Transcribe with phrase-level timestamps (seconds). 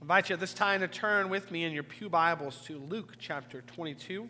[0.00, 2.78] I invite you at this time to turn with me in your Pew Bibles to
[2.88, 4.28] Luke chapter 22.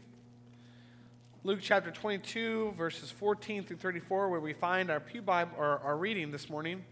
[1.44, 5.98] Luke chapter 22, verses 14 through 34, where we find our Pew Bible, or our
[5.98, 6.82] reading this morning.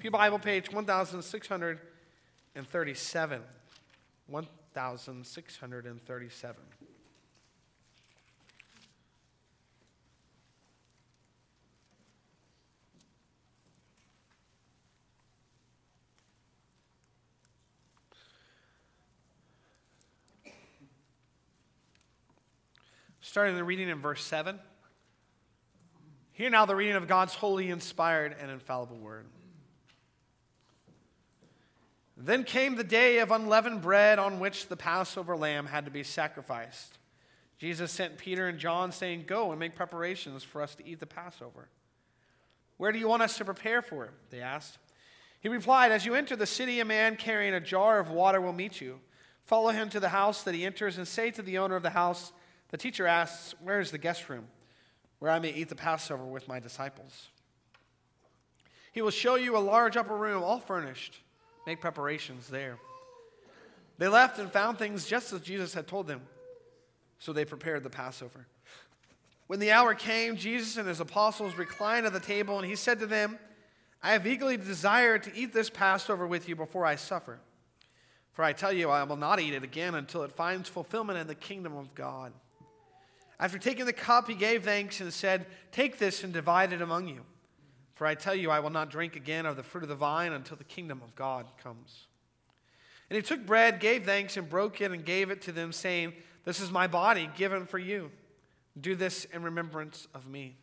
[0.00, 3.42] Pew Bible page 1637.
[4.26, 6.62] 1637.
[23.36, 24.58] Starting the reading in verse 7.
[26.32, 29.26] Hear now the reading of God's holy, inspired, and infallible word.
[32.16, 36.02] Then came the day of unleavened bread on which the Passover lamb had to be
[36.02, 36.96] sacrificed.
[37.58, 41.04] Jesus sent Peter and John, saying, Go and make preparations for us to eat the
[41.04, 41.68] Passover.
[42.78, 44.12] Where do you want us to prepare for it?
[44.30, 44.78] They asked.
[45.40, 48.54] He replied, As you enter the city, a man carrying a jar of water will
[48.54, 48.98] meet you.
[49.44, 51.90] Follow him to the house that he enters and say to the owner of the
[51.90, 52.32] house,
[52.76, 54.48] the teacher asks, Where is the guest room
[55.18, 57.28] where I may eat the Passover with my disciples?
[58.92, 61.22] He will show you a large upper room, all furnished.
[61.66, 62.76] Make preparations there.
[63.96, 66.20] They left and found things just as Jesus had told them.
[67.18, 68.46] So they prepared the Passover.
[69.46, 72.98] When the hour came, Jesus and his apostles reclined at the table, and he said
[72.98, 73.38] to them,
[74.02, 77.38] I have eagerly desired to eat this Passover with you before I suffer.
[78.34, 81.26] For I tell you, I will not eat it again until it finds fulfillment in
[81.26, 82.34] the kingdom of God.
[83.38, 87.08] After taking the cup, he gave thanks and said, Take this and divide it among
[87.08, 87.22] you.
[87.94, 90.32] For I tell you, I will not drink again of the fruit of the vine
[90.32, 92.06] until the kingdom of God comes.
[93.08, 96.14] And he took bread, gave thanks, and broke it, and gave it to them, saying,
[96.44, 98.10] This is my body given for you.
[98.78, 100.56] Do this in remembrance of me.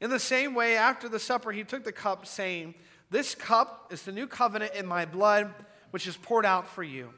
[0.00, 2.74] In the same way, after the supper, he took the cup, saying,
[3.10, 5.54] This cup is the new covenant in my blood,
[5.90, 7.10] which is poured out for you.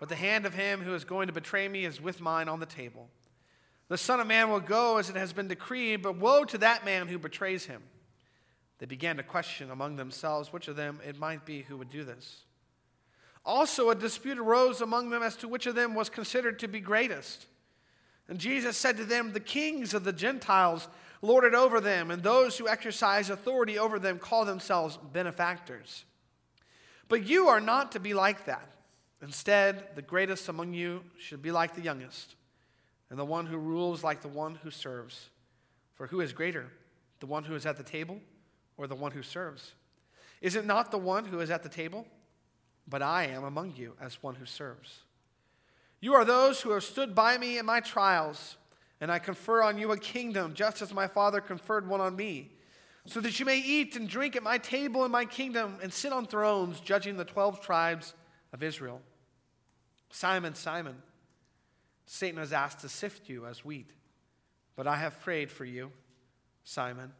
[0.00, 2.60] But the hand of him who is going to betray me is with mine on
[2.60, 3.08] the table.
[3.88, 6.84] The Son of Man will go as it has been decreed, but woe to that
[6.84, 7.82] man who betrays him.
[8.78, 12.04] They began to question among themselves which of them it might be who would do
[12.04, 12.42] this.
[13.44, 16.80] Also, a dispute arose among them as to which of them was considered to be
[16.80, 17.46] greatest.
[18.28, 20.86] And Jesus said to them, The kings of the Gentiles
[21.22, 26.04] lord it over them, and those who exercise authority over them call themselves benefactors.
[27.08, 28.70] But you are not to be like that.
[29.22, 32.36] Instead, the greatest among you should be like the youngest
[33.10, 35.30] and the one who rules like the one who serves.
[35.94, 36.66] For who is greater,
[37.20, 38.20] the one who is at the table
[38.76, 39.72] or the one who serves?
[40.40, 42.06] Is it not the one who is at the table?
[42.86, 45.00] But I am among you as one who serves.
[46.00, 48.56] You are those who have stood by me in my trials,
[49.00, 52.52] and I confer on you a kingdom, just as my Father conferred one on me,
[53.04, 56.12] so that you may eat and drink at my table in my kingdom and sit
[56.12, 58.14] on thrones, judging the twelve tribes
[58.52, 59.00] of Israel.
[60.10, 61.02] Simon, Simon.
[62.10, 63.90] Satan has asked to sift you as wheat.
[64.76, 65.92] But I have prayed for you,
[66.64, 67.12] Simon,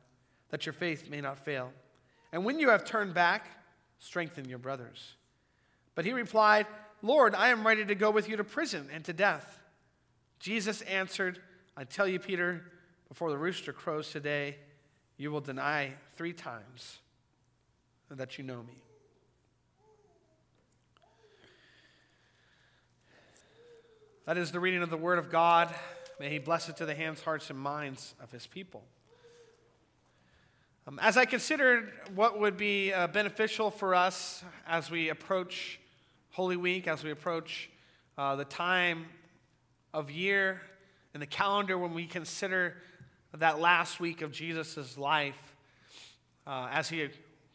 [0.49, 1.73] that your faith may not fail.
[2.33, 3.47] And when you have turned back,
[3.99, 5.15] strengthen your brothers.
[5.95, 6.67] But he replied,
[7.03, 9.61] Lord, I am ready to go with you to prison and to death.
[10.41, 11.39] Jesus answered,
[11.77, 12.65] I tell you, Peter,
[13.09, 14.57] before the rooster crows today,
[15.19, 16.99] you will deny three times
[18.11, 18.88] that you know me.
[24.29, 25.75] That is the reading of the Word of God.
[26.21, 28.85] May He bless it to the hands, hearts, and minds of His people.
[30.87, 35.81] Um, as I considered what would be uh, beneficial for us as we approach
[36.33, 37.71] Holy Week, as we approach
[38.19, 39.07] uh, the time
[39.95, 40.61] of year
[41.15, 42.77] in the calendar when we consider
[43.39, 45.57] that last week of Jesus' life,
[46.47, 47.09] uh, as he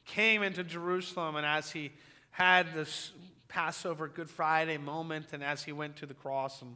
[0.08, 1.92] came into Jerusalem and as he
[2.32, 3.12] had this
[3.54, 6.64] Passover, Good Friday moment, and as he went to the cross.
[6.64, 6.76] And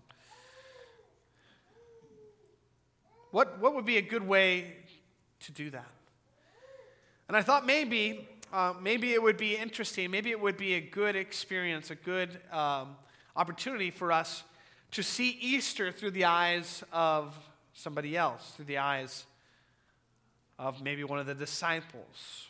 [3.32, 4.76] what, what would be a good way
[5.40, 5.90] to do that?
[7.28, 10.80] And I thought maybe, uh, maybe it would be interesting, maybe it would be a
[10.80, 12.96] good experience, a good um,
[13.36, 14.44] opportunity for us
[14.92, 17.36] to see Easter through the eyes of
[17.74, 19.26] somebody else, through the eyes
[20.60, 22.46] of maybe one of the disciples.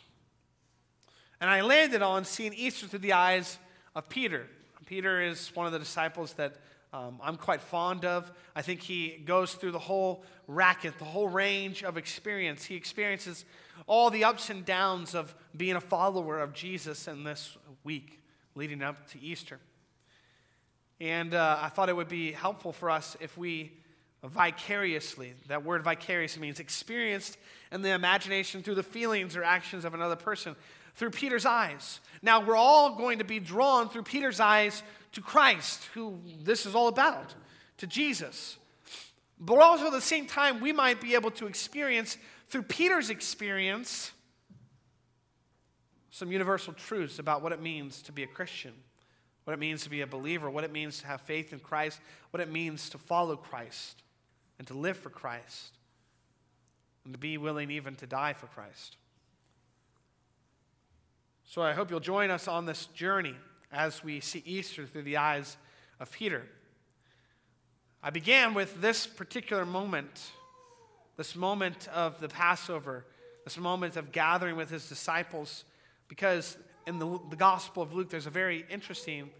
[1.40, 3.56] And I landed on seeing Easter through the eyes
[3.98, 4.46] of Peter.
[4.86, 6.54] Peter is one of the disciples that
[6.92, 8.30] um, I'm quite fond of.
[8.54, 12.64] I think he goes through the whole racket, the whole range of experience.
[12.64, 13.44] He experiences
[13.88, 18.20] all the ups and downs of being a follower of Jesus in this week
[18.54, 19.58] leading up to Easter.
[21.00, 23.72] And uh, I thought it would be helpful for us if we
[24.22, 27.36] vicariously, that word vicarious means experienced
[27.72, 30.54] in the imagination through the feelings or actions of another person,
[30.98, 32.00] through Peter's eyes.
[32.22, 36.74] Now, we're all going to be drawn through Peter's eyes to Christ, who this is
[36.74, 37.34] all about,
[37.78, 38.58] to Jesus.
[39.38, 42.18] But also at the same time, we might be able to experience,
[42.50, 44.10] through Peter's experience,
[46.10, 48.74] some universal truths about what it means to be a Christian,
[49.44, 52.00] what it means to be a believer, what it means to have faith in Christ,
[52.32, 54.02] what it means to follow Christ
[54.58, 55.78] and to live for Christ,
[57.04, 58.96] and to be willing even to die for Christ.
[61.50, 63.34] So I hope you'll join us on this journey
[63.72, 65.56] as we see Easter through the eyes
[65.98, 66.42] of Peter.
[68.02, 70.30] I began with this particular moment,
[71.16, 73.06] this moment of the Passover,
[73.44, 75.64] this moment of gathering with his disciples,
[76.06, 79.30] because in the, the Gospel of Luke, there's a very interesting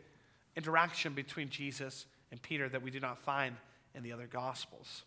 [0.57, 3.55] interaction between Jesus and Peter that we do not find
[3.95, 5.03] in the other Gospels.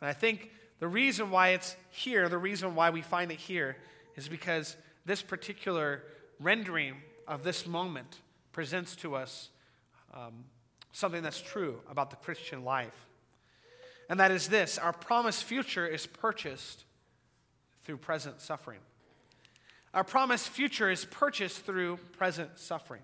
[0.00, 3.76] And I think the reason why it's here, the reason why we find it here,
[4.16, 6.04] is because this particular
[6.42, 6.94] rendering
[7.26, 8.20] of this moment
[8.52, 9.50] presents to us
[10.14, 10.44] um,
[10.92, 13.06] something that's true about the Christian life.
[14.08, 16.84] And that is this our promised future is purchased
[17.84, 18.80] through present suffering.
[19.94, 23.02] Our promised future is purchased through present suffering.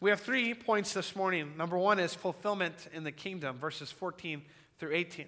[0.00, 1.56] We have three points this morning.
[1.56, 4.42] Number one is fulfillment in the kingdom, verses 14
[4.78, 5.26] through 18.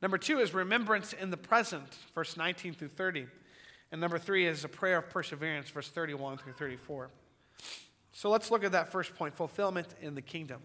[0.00, 3.26] Number two is remembrance in the present, verse 19 through 30.
[3.90, 7.08] And number three is a prayer of perseverance, verse 31 through 34.
[8.12, 10.60] So let's look at that first point fulfillment in the kingdom.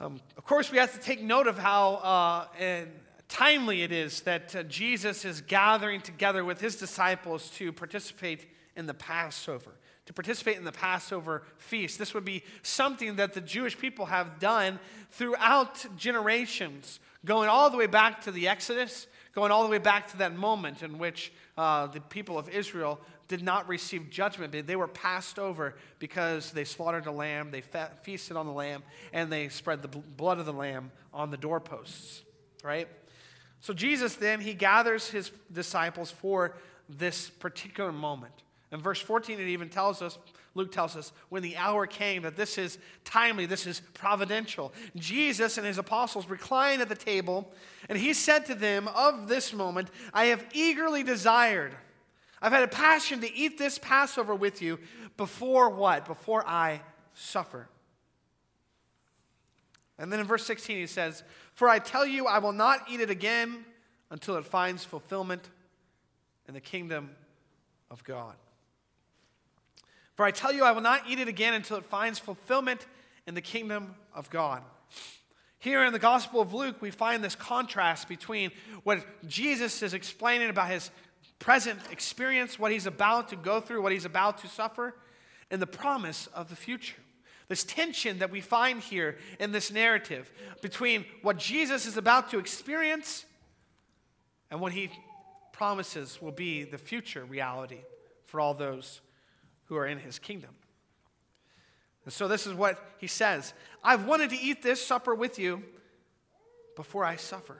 [0.00, 2.46] Um, of course, we have to take note of how uh,
[3.28, 8.46] timely it is that uh, Jesus is gathering together with his disciples to participate
[8.76, 9.72] in the Passover,
[10.06, 11.98] to participate in the Passover feast.
[11.98, 14.80] This would be something that the Jewish people have done
[15.10, 20.08] throughout generations, going all the way back to the Exodus going all the way back
[20.12, 24.66] to that moment in which uh, the people of Israel did not receive judgment.
[24.66, 28.82] They were passed over because they slaughtered a lamb, they fe- feasted on the lamb,
[29.12, 32.22] and they spread the blood of the lamb on the doorposts,
[32.62, 32.88] right?
[33.60, 36.56] So Jesus then, he gathers his disciples for
[36.88, 38.34] this particular moment.
[38.70, 40.18] In verse 14, it even tells us
[40.54, 44.72] Luke tells us, when the hour came, that this is timely, this is providential.
[44.94, 47.52] Jesus and his apostles reclined at the table,
[47.88, 51.74] and he said to them, Of this moment, I have eagerly desired.
[52.40, 54.78] I've had a passion to eat this Passover with you
[55.16, 56.04] before what?
[56.06, 56.82] Before I
[57.14, 57.68] suffer.
[59.98, 61.24] And then in verse 16, he says,
[61.54, 63.64] For I tell you, I will not eat it again
[64.10, 65.48] until it finds fulfillment
[66.46, 67.10] in the kingdom
[67.90, 68.34] of God.
[70.14, 72.86] For I tell you, I will not eat it again until it finds fulfillment
[73.26, 74.62] in the kingdom of God.
[75.58, 78.50] Here in the Gospel of Luke, we find this contrast between
[78.82, 80.90] what Jesus is explaining about his
[81.38, 84.94] present experience, what he's about to go through, what he's about to suffer,
[85.50, 87.00] and the promise of the future.
[87.48, 90.30] This tension that we find here in this narrative
[90.62, 93.24] between what Jesus is about to experience
[94.50, 94.90] and what he
[95.52, 97.80] promises will be the future reality
[98.24, 99.00] for all those
[99.74, 100.50] who are in his kingdom.
[102.04, 105.62] And so this is what he says I've wanted to eat this supper with you
[106.76, 107.58] before I suffer.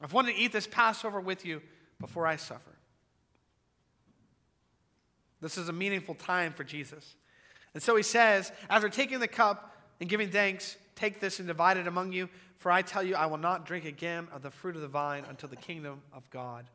[0.00, 1.60] I've wanted to eat this Passover with you
[2.00, 2.78] before I suffer.
[5.40, 7.16] This is a meaningful time for Jesus.
[7.74, 11.76] And so he says, after taking the cup and giving thanks, take this and divide
[11.76, 14.74] it among you, for I tell you, I will not drink again of the fruit
[14.74, 16.66] of the vine until the kingdom of God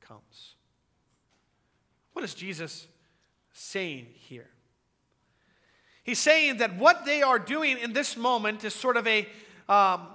[0.00, 0.54] comes.
[2.14, 2.86] What is Jesus
[3.54, 4.50] saying here?
[6.02, 9.26] He's saying that what they are doing in this moment is sort of a
[9.68, 10.06] um,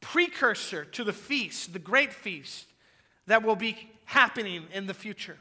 [0.00, 2.66] precursor to the feast, the great feast
[3.26, 5.36] that will be happening in the future.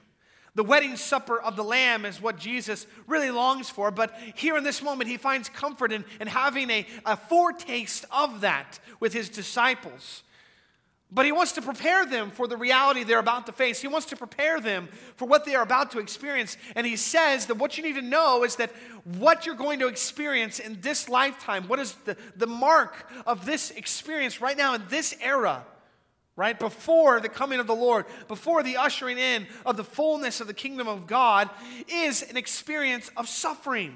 [0.55, 4.63] The wedding supper of the Lamb is what Jesus really longs for, but here in
[4.63, 9.29] this moment, he finds comfort in, in having a, a foretaste of that with his
[9.29, 10.23] disciples.
[11.11, 13.81] But he wants to prepare them for the reality they're about to face.
[13.81, 16.57] He wants to prepare them for what they are about to experience.
[16.75, 18.71] And he says that what you need to know is that
[19.03, 23.71] what you're going to experience in this lifetime, what is the, the mark of this
[23.71, 25.63] experience right now in this era,
[26.35, 26.57] right?
[26.59, 30.53] Before the coming of the Lord, before the ushering in of the fullness of the
[30.55, 31.49] kingdom of God,
[31.87, 33.95] is an experience of suffering.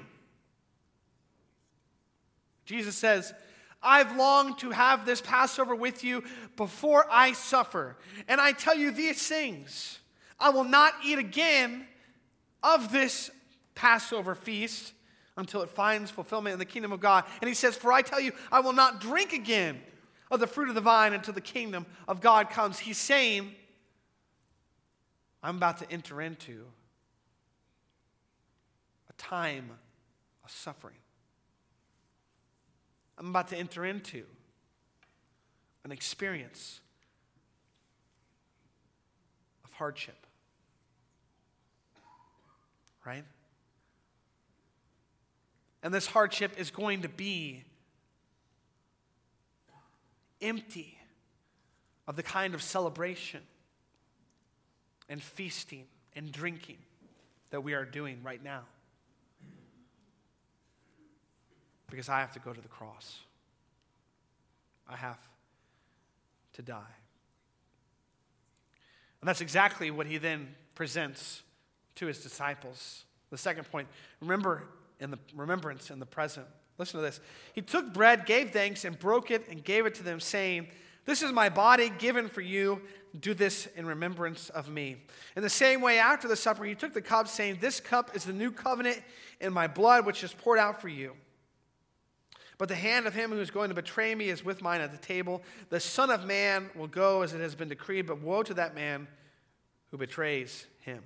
[2.64, 3.34] Jesus says,
[3.82, 6.22] I've longed to have this Passover with you
[6.56, 7.96] before I suffer.
[8.28, 9.98] And I tell you these things
[10.38, 11.86] I will not eat again
[12.62, 13.30] of this
[13.74, 14.92] Passover feast
[15.36, 17.24] until it finds fulfillment in the kingdom of God.
[17.40, 19.80] And he says, For I tell you, I will not drink again
[20.30, 22.78] of the fruit of the vine until the kingdom of God comes.
[22.78, 23.50] He's saying,
[25.42, 26.64] I'm about to enter into
[29.08, 29.70] a time
[30.44, 30.96] of suffering.
[33.20, 34.24] I'm about to enter into
[35.84, 36.80] an experience
[39.62, 40.26] of hardship.
[43.04, 43.24] Right?
[45.82, 47.64] And this hardship is going to be
[50.40, 50.98] empty
[52.08, 53.42] of the kind of celebration
[55.10, 55.84] and feasting
[56.16, 56.78] and drinking
[57.50, 58.62] that we are doing right now.
[61.90, 63.18] Because I have to go to the cross.
[64.88, 65.18] I have
[66.54, 66.94] to die.
[69.20, 71.42] And that's exactly what he then presents
[71.96, 73.04] to his disciples.
[73.30, 73.88] The second point,
[74.20, 74.64] remember
[75.00, 76.46] in the remembrance in the present.
[76.78, 77.20] Listen to this.
[77.52, 80.68] He took bread, gave thanks, and broke it and gave it to them, saying,
[81.04, 82.80] This is my body given for you.
[83.18, 84.96] Do this in remembrance of me.
[85.36, 88.24] In the same way, after the supper, he took the cup, saying, This cup is
[88.24, 89.02] the new covenant
[89.40, 91.12] in my blood, which is poured out for you.
[92.60, 94.92] But the hand of him who is going to betray me is with mine at
[94.92, 95.42] the table.
[95.70, 98.74] The Son of Man will go as it has been decreed, but woe to that
[98.74, 99.08] man
[99.90, 101.02] who betrays him.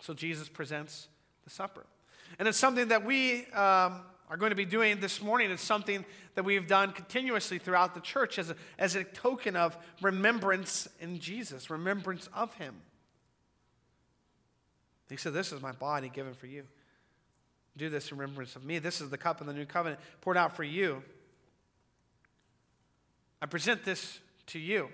[0.00, 1.06] So Jesus presents
[1.44, 1.86] the supper.
[2.40, 5.52] And it's something that we um, are going to be doing this morning.
[5.52, 6.04] It's something
[6.34, 11.20] that we've done continuously throughout the church as a, as a token of remembrance in
[11.20, 12.74] Jesus, remembrance of Him.
[15.08, 16.64] He said, This is my body given for you.
[17.76, 18.78] Do this in remembrance of me.
[18.78, 21.02] This is the cup of the new covenant poured out for you.
[23.40, 24.18] I present this
[24.48, 24.88] to you.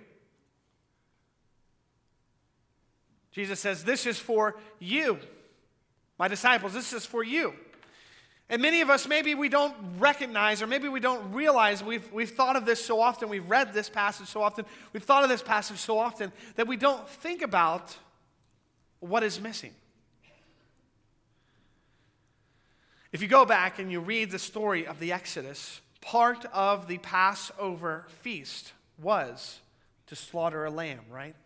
[3.31, 5.19] Jesus says, This is for you.
[6.19, 7.55] My disciples, this is for you.
[8.49, 12.31] And many of us, maybe we don't recognize or maybe we don't realize, we've, we've
[12.31, 15.43] thought of this so often, we've read this passage so often, we've thought of this
[15.43, 17.97] passage so often that we don't think about
[19.01, 19.73] what is missing.
[23.13, 26.99] If you go back and you read the story of the Exodus, part of the
[26.99, 29.61] Passover feast was
[30.07, 31.37] to slaughter a lamb, right?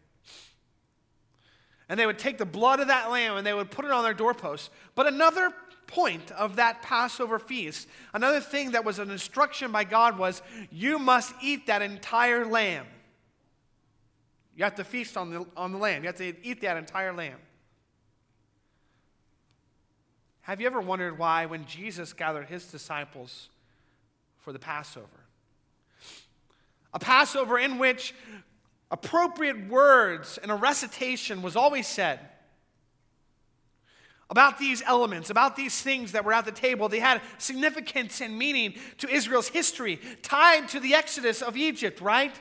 [1.89, 4.05] And they would take the blood of that lamb and they would put it on
[4.05, 4.71] their doorposts.
[4.95, 5.53] But another
[5.87, 10.99] point of that Passover feast, another thing that was an instruction by God was you
[10.99, 12.87] must eat that entire lamb.
[14.57, 17.13] You have to feast on the, on the lamb, you have to eat that entire
[17.13, 17.39] lamb.
[20.47, 23.49] Have you ever wondered why, when Jesus gathered his disciples
[24.39, 25.09] for the Passover,
[26.95, 28.15] a Passover in which
[28.93, 32.21] appropriate words and a recitation was always said
[34.31, 36.89] about these elements, about these things that were at the table.
[36.89, 42.37] They had significance and meaning to Israel's history, tied to the exodus of Egypt, right?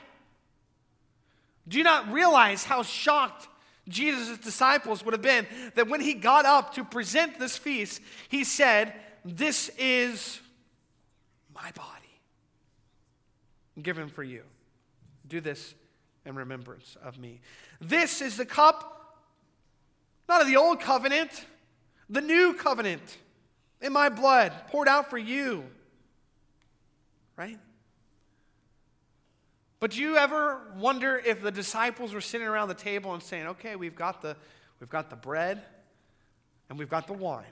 [1.68, 3.48] Do you not realize how shocked
[3.88, 8.44] Jesus' disciples would have been that when he got up to present this feast, he
[8.44, 10.40] said, This is
[11.54, 11.92] my body
[13.82, 14.44] given for you.
[15.28, 15.76] Do this
[16.26, 17.42] in remembrance of me.
[17.80, 19.20] This is the cup,
[20.28, 21.46] not of the old covenant,
[22.10, 23.18] the new covenant
[23.82, 25.66] in my blood, poured out for you.
[27.36, 27.60] Right?
[29.86, 33.46] But do you ever wonder if the disciples were sitting around the table and saying,
[33.46, 34.36] okay, we've got the,
[34.80, 35.62] we've got the bread
[36.72, 37.46] and we've got the wine.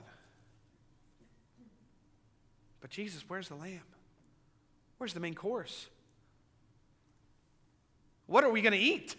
[2.80, 3.84] But Jesus, where's the lamb?
[4.98, 5.86] Where's the main course?
[8.26, 9.14] What are we going to eat?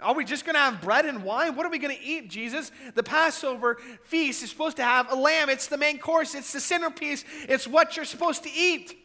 [0.00, 1.56] Are we just going to have bread and wine?
[1.56, 2.72] What are we going to eat, Jesus?
[2.94, 5.50] The Passover feast is supposed to have a lamb.
[5.50, 8.96] It's the main course, it's the centerpiece, it's what you're supposed to eat.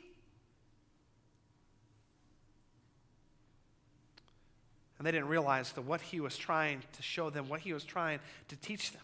[5.04, 7.84] And they didn't realize that what he was trying to show them, what he was
[7.84, 9.02] trying to teach them,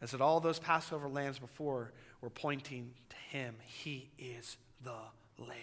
[0.00, 3.56] is that all those Passover lambs before were pointing to him.
[3.66, 4.94] He is the
[5.40, 5.58] Lamb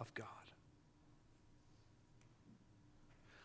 [0.00, 0.26] of God.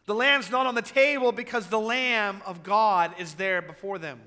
[0.07, 4.19] The lamb's not on the table because the Lamb of God is there before them.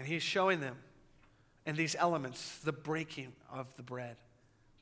[0.00, 0.78] And he's showing them
[1.64, 4.16] in these elements the breaking of the bread.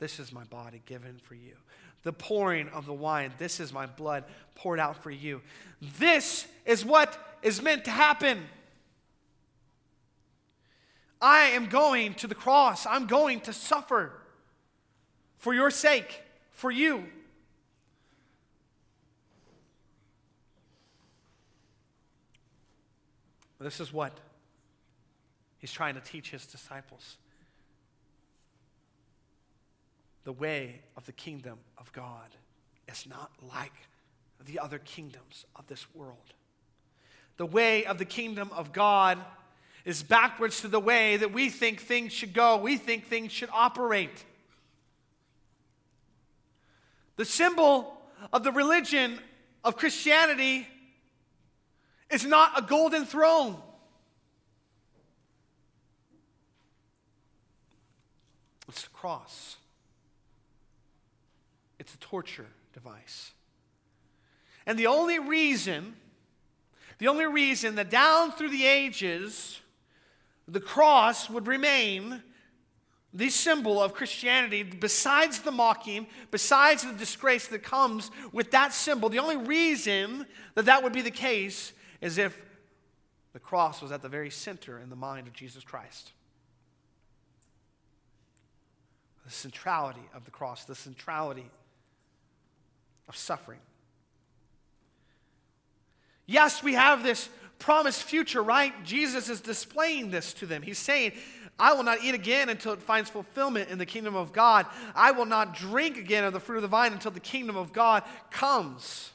[0.02, 1.54] This is my body given for you.
[2.02, 3.30] The pouring of the wine.
[3.38, 4.24] This is my blood
[4.56, 5.40] poured out for you.
[6.00, 8.42] This is what is meant to happen.
[11.20, 12.84] I am going to the cross.
[12.84, 14.10] I'm going to suffer
[15.36, 17.04] for your sake, for you.
[23.60, 24.18] This is what
[25.58, 27.18] he's trying to teach his disciples
[30.24, 32.28] the way of the kingdom of God
[32.88, 33.72] is not like
[34.44, 36.34] the other kingdoms of this world.
[37.36, 39.18] The way of the kingdom of God
[39.84, 43.48] is backwards to the way that we think things should go, we think things should
[43.52, 44.24] operate.
[47.16, 48.00] The symbol
[48.32, 49.18] of the religion
[49.64, 50.66] of Christianity
[52.10, 53.56] is not a golden throne.
[58.68, 59.56] It's the cross.
[61.82, 63.32] It's a torture device.
[64.66, 65.96] And the only reason,
[66.98, 69.60] the only reason that down through the ages,
[70.46, 72.22] the cross would remain
[73.12, 79.08] the symbol of Christianity, besides the mocking, besides the disgrace that comes with that symbol,
[79.08, 80.24] the only reason
[80.54, 82.40] that that would be the case is if
[83.32, 86.12] the cross was at the very center in the mind of Jesus Christ.
[89.24, 91.50] The centrality of the cross, the centrality
[93.12, 93.58] of suffering.
[96.24, 97.28] Yes, we have this
[97.58, 98.72] promised future, right?
[98.84, 100.62] Jesus is displaying this to them.
[100.62, 101.12] He's saying,
[101.58, 104.64] I will not eat again until it finds fulfillment in the kingdom of God.
[104.94, 107.74] I will not drink again of the fruit of the vine until the kingdom of
[107.74, 109.10] God comes.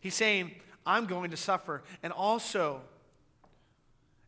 [0.00, 0.52] He's saying,
[0.86, 1.82] I'm going to suffer.
[2.04, 2.82] And also,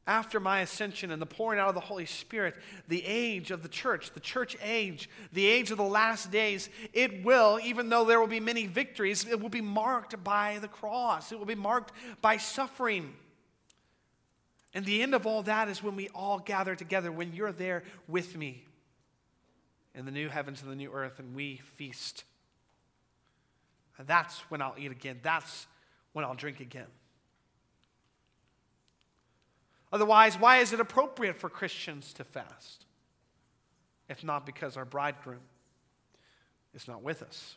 [0.08, 2.56] after my ascension and the pouring out of the Holy Spirit,
[2.88, 7.22] the age of the church, the church age, the age of the last days, it
[7.22, 11.30] will, even though there will be many victories, it will be marked by the cross.
[11.30, 13.12] It will be marked by suffering.
[14.72, 17.84] And the end of all that is when we all gather together, when you're there
[18.08, 18.64] with me
[19.94, 22.24] in the new heavens and the new earth, and we feast.
[23.98, 25.20] And that's when I'll eat again.
[25.22, 25.66] That's
[26.12, 26.86] when I'll drink again.
[29.92, 32.84] Otherwise, why is it appropriate for Christians to fast?
[34.08, 35.40] If not because our bridegroom
[36.74, 37.56] is not with us.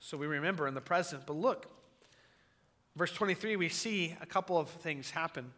[0.00, 1.24] So we remember in the present.
[1.26, 1.66] But look,
[2.96, 5.52] verse 23, we see a couple of things happen.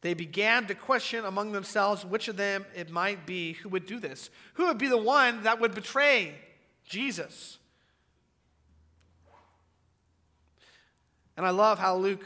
[0.00, 3.98] They began to question among themselves which of them it might be who would do
[3.98, 4.30] this.
[4.54, 6.34] Who would be the one that would betray
[6.84, 7.58] Jesus?
[11.36, 12.24] And I love how Luke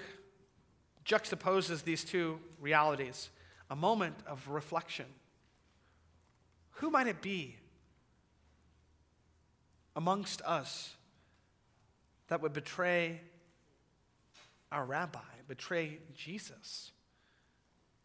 [1.10, 3.30] juxtaposes these two realities
[3.68, 5.06] a moment of reflection.
[6.74, 7.56] Who might it be
[9.96, 10.94] amongst us
[12.28, 13.20] that would betray
[14.70, 15.18] our rabbi,
[15.48, 16.92] betray Jesus?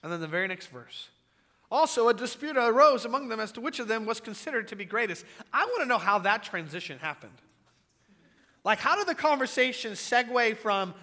[0.01, 1.09] And then the very next verse.
[1.71, 4.85] Also, a dispute arose among them as to which of them was considered to be
[4.85, 5.25] greatest.
[5.51, 7.33] I want to know how that transition happened.
[8.63, 10.93] Like, how did the conversation segue from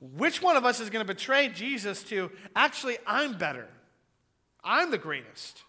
[0.00, 3.68] which one of us is going to betray Jesus to actually, I'm better.
[4.64, 5.62] I'm the greatest.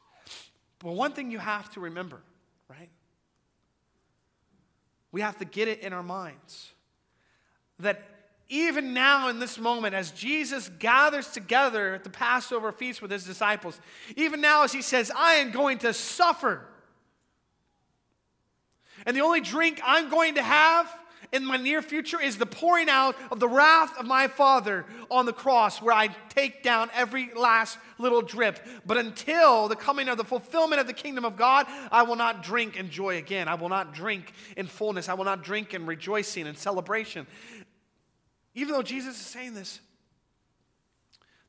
[0.79, 2.21] But one thing you have to remember,
[2.69, 2.89] right?
[5.11, 6.71] We have to get it in our minds
[7.79, 8.03] that
[8.47, 13.23] even now in this moment, as Jesus gathers together at the Passover feast with his
[13.23, 13.79] disciples,
[14.15, 16.65] even now as he says, I am going to suffer.
[19.05, 20.93] And the only drink I'm going to have
[21.31, 25.25] in my near future is the pouring out of the wrath of my Father on
[25.25, 28.59] the cross, where I take down every last little drip.
[28.85, 32.43] But until the coming of the fulfillment of the kingdom of God, I will not
[32.43, 33.47] drink in joy again.
[33.47, 35.07] I will not drink in fullness.
[35.07, 37.25] I will not drink in rejoicing and celebration.
[38.53, 39.79] Even though Jesus is saying this,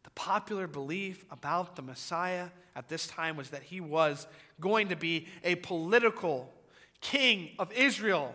[0.05, 4.29] the popular belief about the Messiah at this time was that he was
[4.61, 6.53] going to be a political
[7.01, 8.33] king of Israel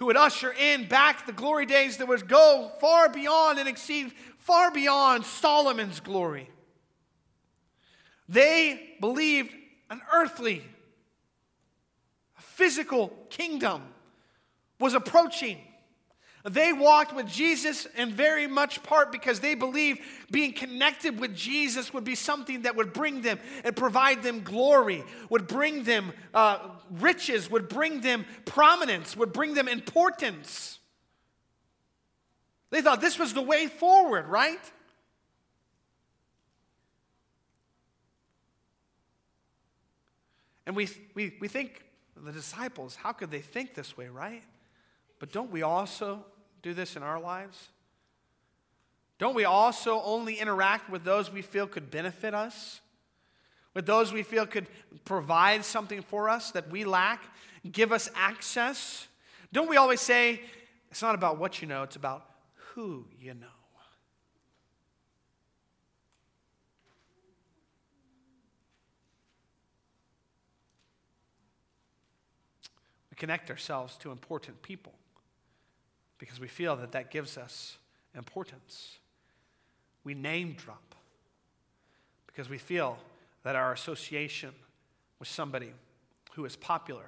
[0.00, 4.10] who would usher in back the glory days that would go far beyond and exceed
[4.38, 6.48] far beyond Solomon's glory.
[8.26, 9.52] They believed
[9.90, 10.64] an earthly,
[12.38, 13.82] physical kingdom
[14.78, 15.58] was approaching.
[16.42, 20.00] They walked with Jesus in very much part because they believed
[20.30, 25.04] being connected with Jesus would be something that would bring them and provide them glory,
[25.28, 26.58] would bring them uh,
[26.92, 30.78] riches, would bring them prominence, would bring them importance.
[32.70, 34.60] They thought this was the way forward, right?
[40.66, 41.84] And we, we, we think,
[42.16, 44.42] the disciples, how could they think this way, right?
[45.20, 46.24] But don't we also
[46.62, 47.68] do this in our lives?
[49.18, 52.80] Don't we also only interact with those we feel could benefit us?
[53.74, 54.66] With those we feel could
[55.04, 57.22] provide something for us that we lack,
[57.70, 59.06] give us access?
[59.52, 60.40] Don't we always say,
[60.90, 62.24] it's not about what you know, it's about
[62.74, 63.46] who you know?
[73.10, 74.94] We connect ourselves to important people
[76.20, 77.78] because we feel that that gives us
[78.14, 78.98] importance.
[80.04, 80.94] We name drop
[82.26, 82.98] because we feel
[83.42, 84.50] that our association
[85.18, 85.72] with somebody
[86.34, 87.06] who is popular,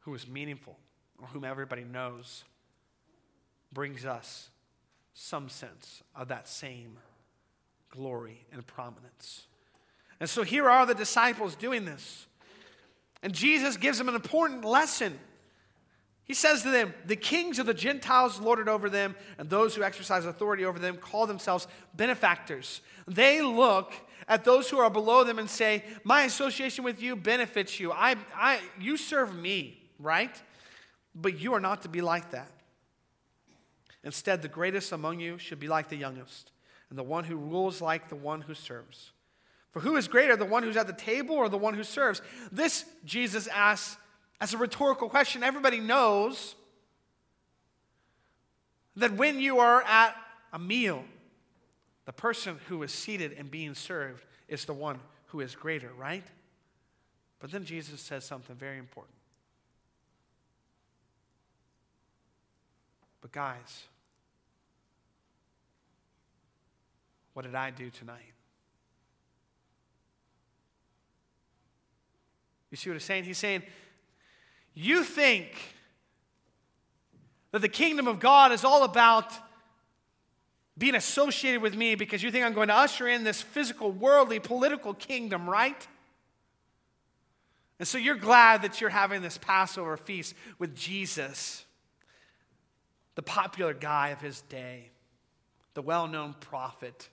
[0.00, 0.76] who is meaningful,
[1.20, 2.44] or whom everybody knows
[3.72, 4.50] brings us
[5.14, 6.98] some sense of that same
[7.90, 9.46] glory and prominence.
[10.20, 12.26] And so here are the disciples doing this.
[13.22, 15.18] And Jesus gives them an important lesson.
[16.26, 19.74] He says to them, The kings of the Gentiles lord it over them, and those
[19.74, 22.80] who exercise authority over them call themselves benefactors.
[23.06, 23.94] They look
[24.26, 27.92] at those who are below them and say, My association with you benefits you.
[27.92, 30.34] I, I, you serve me, right?
[31.14, 32.50] But you are not to be like that.
[34.02, 36.50] Instead, the greatest among you should be like the youngest,
[36.90, 39.12] and the one who rules like the one who serves.
[39.70, 42.20] For who is greater, the one who's at the table or the one who serves?
[42.50, 43.96] This, Jesus asks
[44.40, 45.42] as a rhetorical question.
[45.42, 46.54] Everybody knows
[48.96, 50.16] that when you are at
[50.52, 51.04] a meal,
[52.04, 56.24] the person who is seated and being served is the one who is greater, right?
[57.40, 59.14] But then Jesus says something very important.
[63.20, 63.84] But, guys,
[67.34, 68.32] what did I do tonight?
[72.70, 73.24] You see what he's saying?
[73.24, 73.62] He's saying,
[74.78, 75.56] You think
[77.50, 79.32] that the kingdom of God is all about
[80.76, 84.38] being associated with me because you think I'm going to usher in this physical, worldly,
[84.38, 85.88] political kingdom, right?
[87.78, 91.64] And so you're glad that you're having this Passover feast with Jesus,
[93.14, 94.90] the popular guy of his day,
[95.72, 97.08] the well known prophet,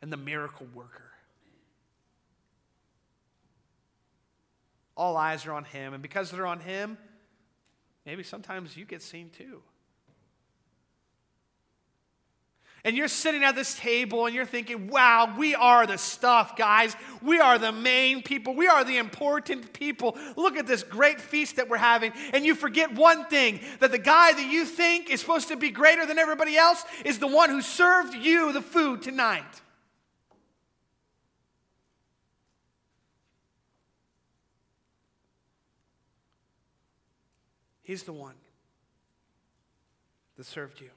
[0.00, 1.09] and the miracle worker.
[4.96, 6.98] All eyes are on him, and because they're on him,
[8.04, 9.62] maybe sometimes you get seen too.
[12.82, 16.96] And you're sitting at this table and you're thinking, wow, we are the stuff, guys.
[17.20, 18.54] We are the main people.
[18.54, 20.16] We are the important people.
[20.36, 22.12] Look at this great feast that we're having.
[22.32, 25.70] And you forget one thing that the guy that you think is supposed to be
[25.70, 29.60] greater than everybody else is the one who served you the food tonight.
[37.90, 38.36] He's the one
[40.36, 40.90] that served you.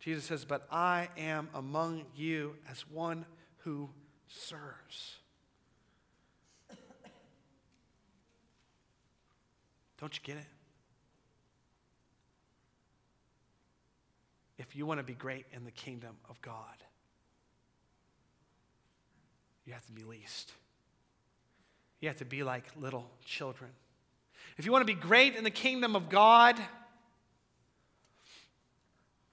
[0.00, 3.24] Jesus says, But I am among you as one
[3.60, 3.88] who
[4.28, 5.14] serves.
[9.98, 10.46] Don't you get it?
[14.58, 16.84] If you want to be great in the kingdom of God,
[19.64, 20.52] you have to be least.
[22.02, 23.70] You have to be like little children.
[24.56, 26.58] If you want to be great in the kingdom of God,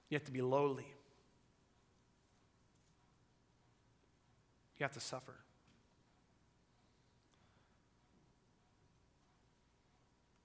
[0.08, 0.86] you have to be lowly.
[4.78, 5.34] You have to suffer.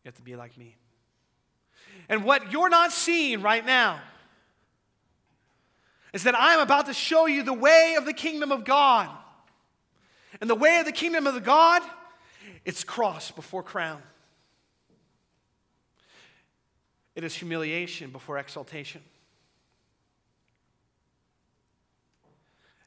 [0.03, 0.75] You have to be like me.
[2.07, 3.99] And what you're not seeing right now
[6.13, 9.09] is that I'm about to show you the way of the kingdom of God.
[10.41, 11.81] And the way of the kingdom of the God,
[12.65, 14.01] it's cross before crown.
[17.19, 19.01] It is humiliation before exaltation.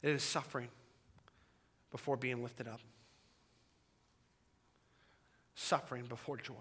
[0.00, 0.68] It is suffering
[1.90, 2.80] before being lifted up,
[5.54, 6.54] suffering before joy.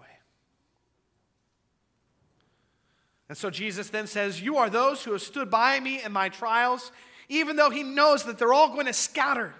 [3.30, 6.28] And so Jesus then says, You are those who have stood by me in my
[6.28, 6.92] trials,
[7.30, 9.54] even though he knows that they're all going to scatter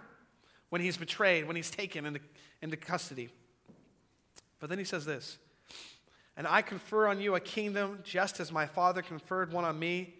[0.69, 2.21] when he's betrayed, when he's taken into,
[2.61, 3.31] into custody.
[4.61, 5.39] But then he says this
[6.37, 10.15] And I confer on you a kingdom just as my Father conferred one on me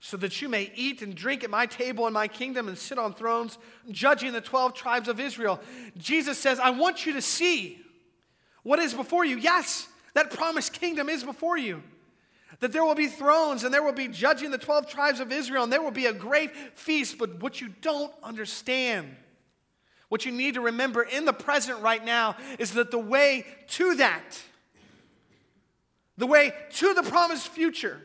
[0.00, 2.98] so that you may eat and drink at my table in my kingdom and sit
[2.98, 3.58] on thrones,
[3.90, 5.60] judging the 12 tribes of Israel.
[5.96, 7.78] Jesus says, I want you to see
[8.62, 9.38] what is before you.
[9.38, 11.82] Yes, that promised kingdom is before you.
[12.60, 15.64] That there will be thrones and there will be judging the 12 tribes of Israel
[15.64, 17.18] and there will be a great feast.
[17.18, 19.16] But what you don't understand,
[20.08, 23.96] what you need to remember in the present right now, is that the way to
[23.96, 24.40] that,
[26.18, 28.02] the way to the promised future,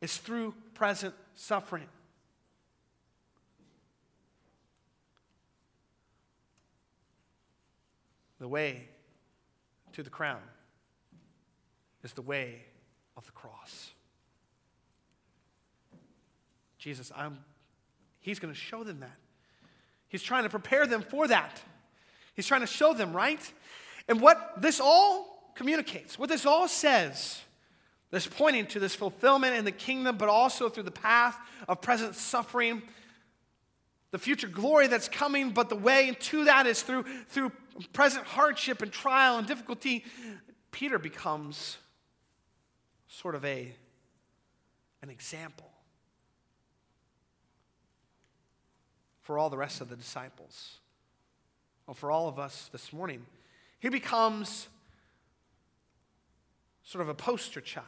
[0.00, 1.86] is through present suffering.
[8.38, 8.88] The way
[9.92, 10.42] to the crown
[12.02, 12.62] is the way
[13.16, 13.92] of the cross.
[16.78, 17.38] Jesus, I'm,
[18.20, 19.16] he's going to show them that.
[20.08, 21.60] He's trying to prepare them for that.
[22.34, 23.40] He's trying to show them, right?
[24.08, 27.42] And what this all communicates, what this all says,
[28.10, 32.14] this pointing to this fulfillment in the kingdom, but also through the path of present
[32.14, 32.82] suffering,
[34.12, 37.50] the future glory that's coming, but the way to that is through, through
[37.92, 40.04] present hardship and trial and difficulty.
[40.70, 41.78] Peter becomes
[43.08, 43.72] sort of a,
[45.02, 45.70] an example
[49.22, 50.76] for all the rest of the disciples.
[51.86, 53.26] Well, for all of us this morning,
[53.80, 54.68] he becomes
[56.86, 57.86] sort of a poster child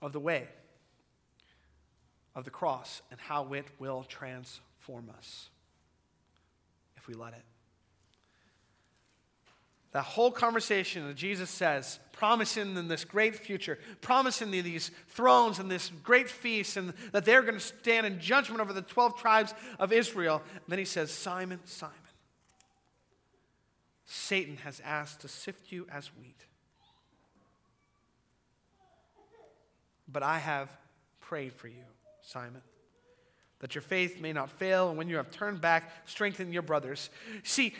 [0.00, 0.48] of the way
[2.34, 5.50] of the cross and how it will transform us
[6.96, 7.44] if we let it.
[9.92, 15.58] That whole conversation that Jesus says, promising them this great future, promising them these thrones
[15.58, 19.18] and this great feast, and that they're going to stand in judgment over the 12
[19.18, 20.40] tribes of Israel.
[20.54, 21.94] And then he says, Simon, Simon,
[24.12, 26.44] Satan has asked to sift you as wheat.
[30.06, 30.70] But I have
[31.20, 31.84] prayed for you,
[32.22, 32.62] Simon
[33.62, 37.10] that your faith may not fail, and when you have turned back, strengthen your brothers.
[37.44, 37.74] See,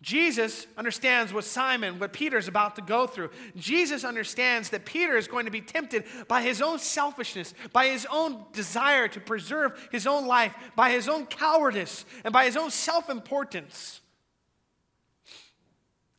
[0.00, 3.30] Jesus understands what Simon, what Peter's about to go through.
[3.56, 8.06] Jesus understands that Peter is going to be tempted by his own selfishness, by his
[8.10, 12.70] own desire to preserve his own life, by his own cowardice, and by his own
[12.70, 14.00] self importance.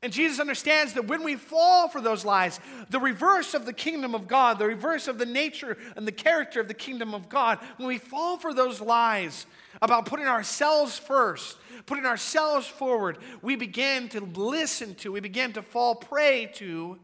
[0.08, 4.16] And Jesus understands that when we fall for those lies, the reverse of the kingdom
[4.16, 7.60] of God, the reverse of the nature and the character of the kingdom of God,
[7.76, 9.46] when we fall for those lies
[9.82, 15.62] about putting ourselves first, putting ourselves forward, we begin to listen to, we begin to
[15.62, 16.98] fall prey to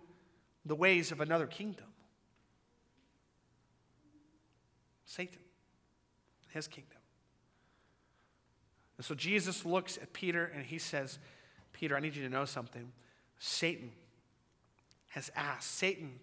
[0.66, 1.88] the ways of another kingdom
[5.04, 5.42] Satan,
[6.54, 7.00] his kingdom.
[8.96, 11.20] And so Jesus looks at Peter and he says,
[11.84, 12.90] Peter, I need you to know something.
[13.40, 13.92] Satan
[15.10, 16.18] has asked, Satan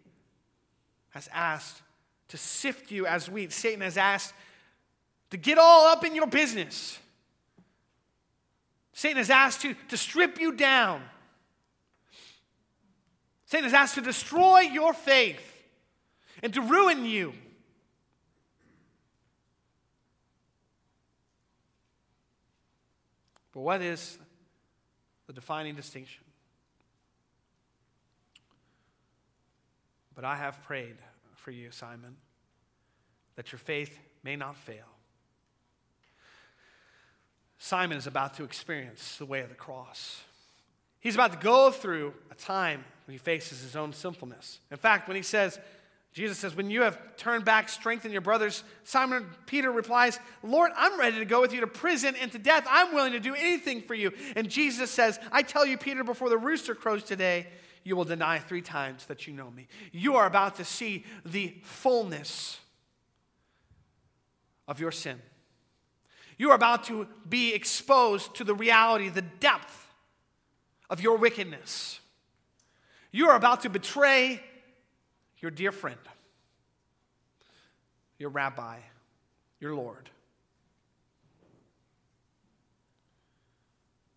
[1.10, 1.82] has asked
[2.28, 3.52] to sift you as wheat.
[3.52, 4.32] Satan has asked
[5.28, 6.98] to get all up in your business.
[8.94, 11.02] Satan has asked to, to strip you down.
[13.44, 15.62] Satan has asked to destroy your faith
[16.42, 17.34] and to ruin you.
[23.52, 24.16] But what is
[25.30, 26.24] the defining distinction.
[30.16, 30.96] But I have prayed
[31.36, 32.16] for you, Simon,
[33.36, 34.88] that your faith may not fail.
[37.58, 40.20] Simon is about to experience the way of the cross.
[40.98, 44.58] He's about to go through a time when he faces his own sinfulness.
[44.68, 45.60] In fact, when he says,
[46.12, 48.64] Jesus says, When you have turned back, strengthen your brothers.
[48.84, 52.66] Simon Peter replies, Lord, I'm ready to go with you to prison and to death.
[52.68, 54.12] I'm willing to do anything for you.
[54.34, 57.46] And Jesus says, I tell you, Peter, before the rooster crows today,
[57.84, 59.68] you will deny three times that you know me.
[59.92, 62.58] You are about to see the fullness
[64.66, 65.20] of your sin.
[66.36, 69.92] You are about to be exposed to the reality, the depth
[70.88, 72.00] of your wickedness.
[73.12, 74.40] You are about to betray
[75.40, 75.98] your dear friend,
[78.18, 78.79] your rabbi,
[79.59, 80.11] your Lord.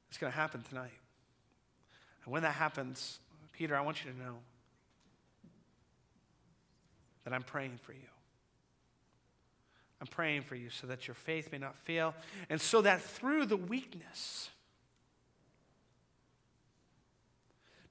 [0.09, 0.91] It's going to happen tonight.
[2.23, 3.19] And when that happens,
[3.51, 4.35] Peter, I want you to know
[7.23, 7.99] that I'm praying for you.
[10.01, 12.13] I'm praying for you so that your faith may not fail,
[12.49, 14.49] and so that through the weakness,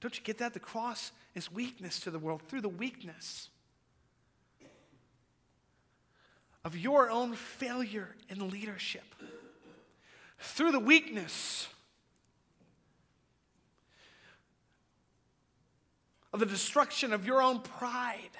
[0.03, 0.53] don't you get that?
[0.53, 3.49] The cross is weakness to the world through the weakness
[6.65, 9.15] of your own failure in leadership,
[10.39, 11.69] through the weakness
[16.33, 18.31] of the destruction of your own pride,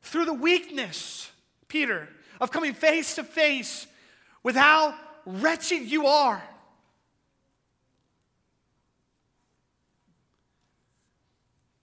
[0.00, 1.30] through the weakness,
[1.68, 2.08] Peter,
[2.40, 3.86] of coming face to face
[4.42, 4.94] with how
[5.26, 6.42] wretched you are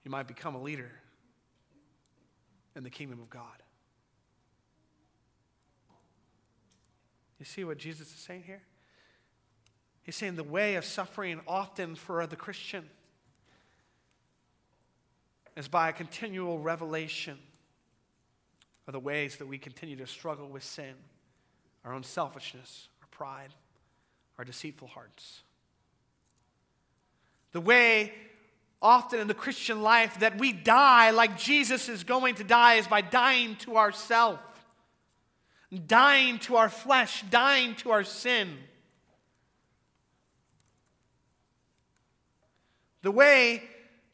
[0.09, 0.89] you might become a leader
[2.75, 3.61] in the kingdom of God.
[7.37, 8.63] You see what Jesus is saying here?
[10.01, 12.89] He's saying the way of suffering often for the Christian
[15.55, 17.37] is by a continual revelation
[18.87, 20.95] of the ways that we continue to struggle with sin,
[21.85, 23.53] our own selfishness, our pride,
[24.39, 25.43] our deceitful hearts.
[27.51, 28.11] The way
[28.81, 32.87] often in the Christian life that we die like Jesus is going to die is
[32.87, 34.39] by dying to ourself,
[35.87, 38.57] dying to our flesh, dying to our sin.
[43.01, 43.63] The way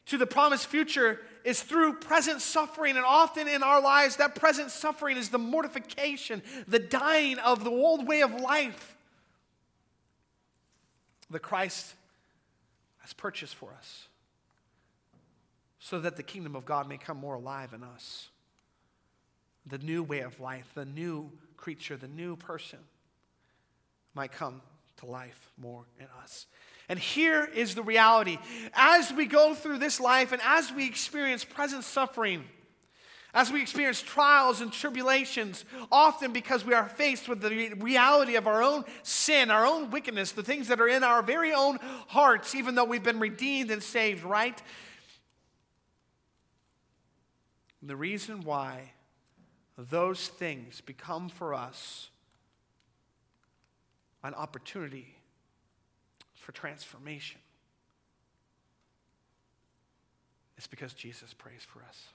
[0.06, 4.70] to the promised future is through present suffering, and often in our lives, that present
[4.70, 8.96] suffering is the mortification, the dying of the old way of life
[11.30, 11.94] that Christ
[12.98, 14.08] has purchased for us
[15.88, 18.28] so that the kingdom of God may come more alive in us.
[19.66, 22.80] The new way of life, the new creature, the new person
[24.12, 24.62] might come
[24.96, 26.46] to life more in us.
[26.88, 28.38] And here is the reality.
[28.74, 32.42] As we go through this life and as we experience present suffering,
[33.32, 38.48] as we experience trials and tribulations, often because we are faced with the reality of
[38.48, 42.56] our own sin, our own wickedness, the things that are in our very own hearts,
[42.56, 44.60] even though we've been redeemed and saved, right?
[47.86, 48.92] The reason why
[49.76, 52.08] those things become for us
[54.24, 55.16] an opportunity
[56.34, 57.40] for transformation
[60.56, 62.06] is because Jesus prays for us.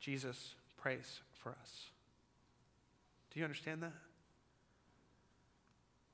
[0.00, 1.90] Jesus prays for us.
[3.32, 3.92] Do you understand that?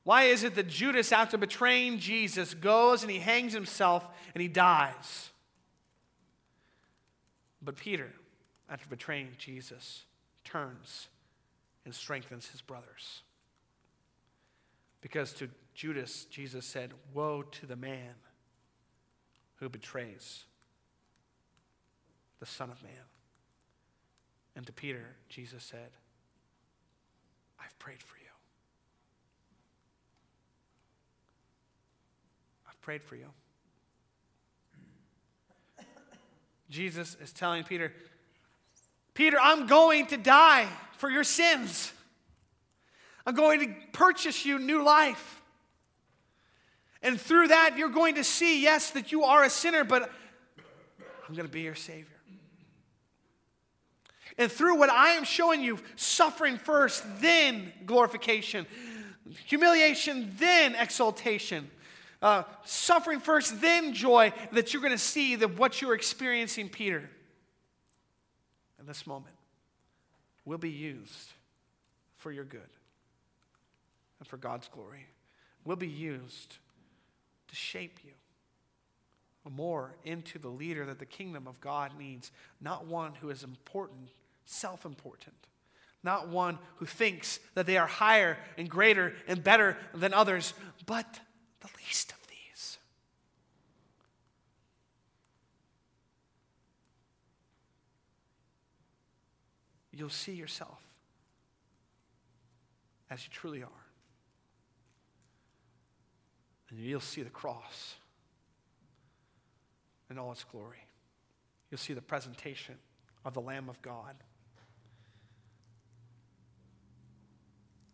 [0.05, 4.49] Why is it that Judas, after betraying Jesus, goes and he hangs himself and he
[4.49, 5.31] dies?
[7.63, 8.11] But Peter,
[8.69, 10.03] after betraying Jesus,
[10.45, 11.09] turns
[11.85, 13.23] and strengthens his brothers.
[15.01, 18.15] Because to Judas, Jesus said, Woe to the man
[19.57, 20.45] who betrays
[22.41, 22.93] the Son of Man.
[24.57, 25.91] And to Peter, Jesus said,
[27.61, 28.23] I've prayed for you.
[32.69, 33.27] I've prayed for you.
[36.69, 37.93] Jesus is telling Peter,
[39.15, 40.67] Peter, I'm going to die
[40.97, 41.93] for your sins.
[43.25, 45.43] I'm going to purchase you new life.
[47.03, 50.11] And through that, you're going to see, yes, that you are a sinner, but
[51.29, 52.07] I'm going to be your Savior.
[54.39, 58.67] And through what I am showing you, suffering first, then glorification,
[59.47, 61.71] humiliation, then exaltation,
[62.23, 67.11] uh, suffering first, then joy, that you're going to see that what you're experiencing, Peter.
[68.79, 69.37] In this moment
[70.45, 71.33] will be used
[72.17, 72.61] for your good
[74.19, 75.07] and for God's glory,
[75.65, 76.57] will be used
[77.49, 78.13] to shape you
[79.51, 82.31] more into the leader that the kingdom of God needs,
[82.61, 84.11] not one who is important,
[84.45, 85.35] self important,
[86.05, 90.55] not one who thinks that they are higher and greater and better than others,
[90.87, 91.21] but
[91.63, 92.79] the least of these.
[99.93, 100.83] you'll see yourself
[103.11, 103.69] as you truly are.
[106.71, 107.97] And you'll see the cross
[110.11, 110.87] in all its glory.
[111.71, 112.77] You'll see the presentation
[113.25, 114.17] of the Lamb of God.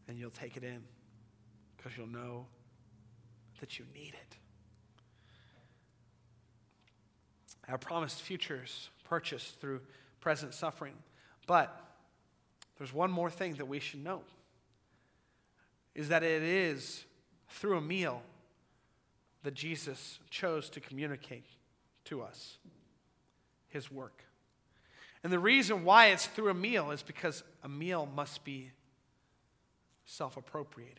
[0.06, 0.82] And you'll take it in
[1.76, 2.46] because you'll know
[3.60, 4.36] that you need it.
[7.68, 9.80] Our promised futures purchased through
[10.20, 10.94] present suffering.
[11.46, 11.74] But
[12.78, 14.22] there's one more thing that we should know
[15.94, 17.04] is that it is
[17.48, 18.22] through a meal
[19.42, 21.46] that Jesus chose to communicate
[22.04, 22.58] to us
[23.68, 24.24] his work.
[25.22, 28.70] And the reason why it's through a meal is because a meal must be
[30.04, 30.98] self appropriated.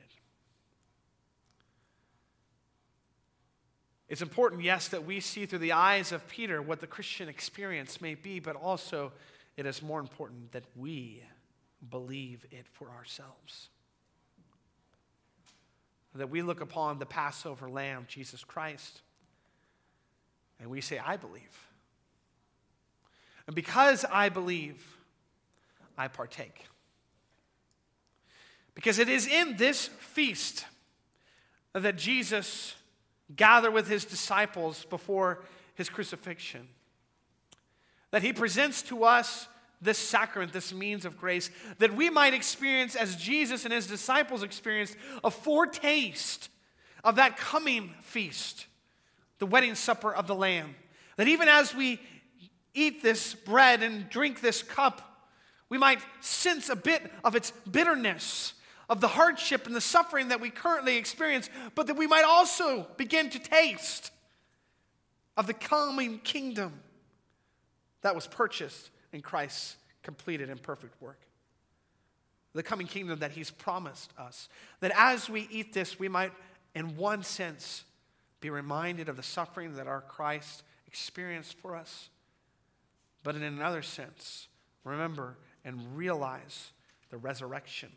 [4.09, 8.01] It's important, yes, that we see through the eyes of Peter what the Christian experience
[8.01, 9.11] may be, but also
[9.55, 11.23] it is more important that we
[11.91, 13.69] believe it for ourselves.
[16.15, 19.01] That we look upon the Passover lamb, Jesus Christ,
[20.59, 21.67] and we say, I believe.
[23.45, 24.83] And because I believe,
[25.97, 26.65] I partake.
[28.73, 30.65] Because it is in this feast
[31.73, 32.75] that Jesus
[33.35, 35.43] gathered with his disciples before
[35.75, 36.67] his crucifixion,
[38.11, 39.47] that he presents to us
[39.81, 44.43] this sacrament, this means of grace, that we might experience, as Jesus and his disciples
[44.43, 46.49] experienced, a foretaste
[47.03, 48.65] of that coming feast,
[49.37, 50.75] the wedding supper of the Lamb.
[51.15, 51.99] That even as we
[52.73, 55.27] eat this bread and drink this cup,
[55.69, 58.53] we might sense a bit of its bitterness,
[58.89, 62.87] of the hardship and the suffering that we currently experience, but that we might also
[62.97, 64.11] begin to taste
[65.37, 66.73] of the coming kingdom
[68.01, 71.19] that was purchased in Christ's completed and perfect work.
[72.53, 74.49] the coming kingdom that He's promised us.
[74.79, 76.33] That as we eat this, we might,
[76.73, 77.83] in one sense,
[78.41, 82.09] be reminded of the suffering that our Christ experienced for us,
[83.23, 84.47] but in another sense,
[84.83, 86.71] remember and realize
[87.11, 87.89] the resurrection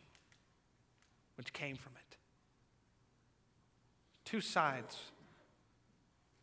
[1.37, 2.17] which came from it.
[4.25, 4.97] Two sides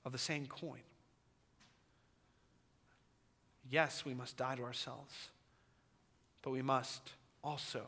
[0.05, 0.81] of the same coin.
[3.69, 5.13] Yes, we must die to ourselves,
[6.41, 7.11] but we must
[7.43, 7.81] also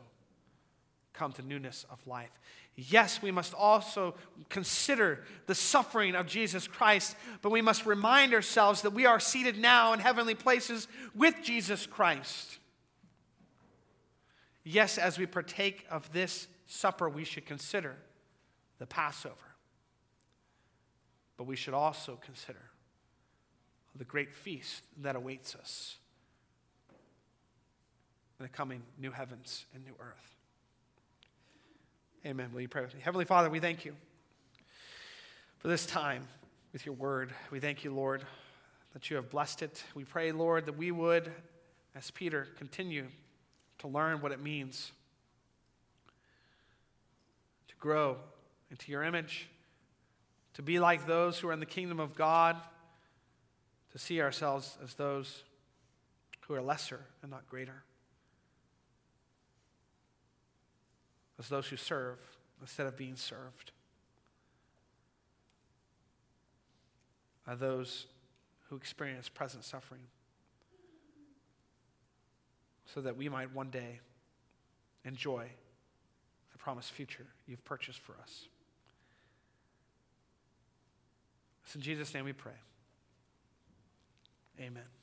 [1.12, 2.30] come to newness of life.
[2.74, 4.14] Yes, we must also
[4.48, 9.58] consider the suffering of Jesus Christ, but we must remind ourselves that we are seated
[9.58, 12.58] now in heavenly places with Jesus Christ.
[14.64, 17.96] Yes, as we partake of this supper, we should consider
[18.78, 19.36] the Passover.
[21.36, 22.62] But we should also consider
[23.96, 25.96] the great feast that awaits us
[28.38, 30.36] in the coming new heavens and new earth.
[32.24, 32.50] Amen.
[32.52, 33.00] Will you pray with me?
[33.00, 33.94] Heavenly Father, we thank you
[35.58, 36.26] for this time
[36.72, 37.32] with your word.
[37.50, 38.24] We thank you, Lord,
[38.92, 39.82] that you have blessed it.
[39.94, 41.30] We pray, Lord, that we would,
[41.94, 43.06] as Peter, continue
[43.78, 44.92] to learn what it means
[47.82, 48.16] grow
[48.70, 49.48] into your image,
[50.54, 52.56] to be like those who are in the kingdom of God,
[53.90, 55.42] to see ourselves as those
[56.46, 57.82] who are lesser and not greater.
[61.42, 62.18] as those who serve
[62.60, 63.72] instead of being served,
[67.48, 68.06] as those
[68.68, 70.02] who experience present suffering,
[72.94, 73.98] so that we might one day
[75.04, 75.48] enjoy
[76.62, 78.46] promised future you've purchased for us.
[81.64, 82.52] It's in Jesus' name we pray.
[84.60, 85.01] Amen.